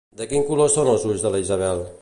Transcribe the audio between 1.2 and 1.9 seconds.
de la Isabel?